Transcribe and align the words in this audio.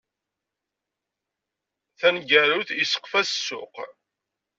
Taneggarut, 1.99 2.69
iseqqef-as 2.83 3.27
s 3.31 3.37
ssuq. 3.37 3.75